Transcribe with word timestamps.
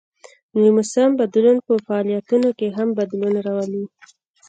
د 0.53 0.55
موسم 0.75 1.09
بدلون 1.21 1.57
په 1.67 1.73
فعالیتونو 1.85 2.49
کې 2.57 2.67
هم 2.77 2.87
بدلون 2.99 3.33
راولي 3.47 3.83